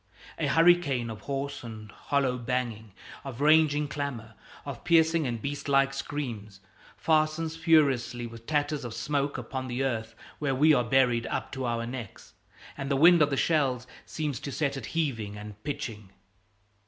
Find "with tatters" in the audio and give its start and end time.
8.25-8.83